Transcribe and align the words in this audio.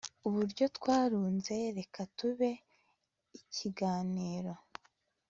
Uburyo 0.27 0.65
twarunze 0.77 1.55
Reka 1.77 2.01
tube 2.17 2.51
ikiganiro 3.39 4.53